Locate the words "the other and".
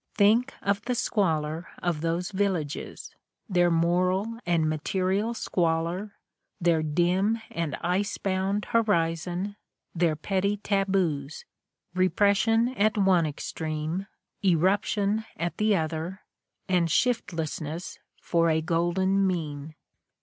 15.57-16.89